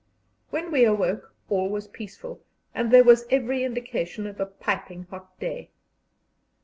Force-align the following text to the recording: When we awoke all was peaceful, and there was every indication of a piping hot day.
When 0.49 0.71
we 0.71 0.83
awoke 0.83 1.31
all 1.47 1.69
was 1.69 1.87
peaceful, 1.87 2.41
and 2.73 2.89
there 2.91 3.03
was 3.03 3.27
every 3.29 3.63
indication 3.63 4.25
of 4.25 4.39
a 4.39 4.47
piping 4.47 5.03
hot 5.11 5.39
day. 5.39 5.69